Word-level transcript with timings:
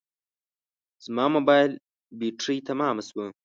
زما 1.05 1.25
موبایل 1.35 1.71
بټري 2.19 2.57
تمامه 2.69 3.03
شوه 3.09 3.25